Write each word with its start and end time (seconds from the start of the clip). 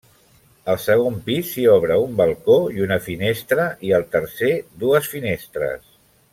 Al 0.73 0.77
segon 0.85 1.19
pis 1.27 1.51
s'hi 1.57 1.65
obre 1.73 1.97
un 2.05 2.15
balcó 2.23 2.57
i 2.79 2.83
una 2.87 2.99
finestra 3.11 3.69
i 3.91 3.95
al 4.01 4.09
tercer 4.17 4.51
dues 4.85 5.15
finestres. 5.17 5.89